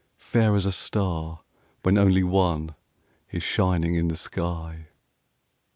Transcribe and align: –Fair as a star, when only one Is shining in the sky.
–Fair 0.15 0.55
as 0.55 0.65
a 0.65 0.71
star, 0.71 1.41
when 1.83 1.95
only 1.95 2.23
one 2.23 2.73
Is 3.29 3.43
shining 3.43 3.93
in 3.93 4.07
the 4.07 4.17
sky. 4.17 4.87